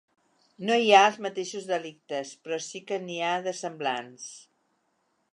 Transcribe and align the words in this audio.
No 0.67 0.75
hi 0.83 0.87
ha 0.91 1.01
els 1.09 1.17
mateixos 1.25 1.67
delictes, 1.71 2.31
però 2.47 2.59
sí 2.67 2.81
que 2.91 2.99
n’hi 3.03 3.19
ha 3.27 3.35
de 3.49 3.53
semblants. 3.61 4.27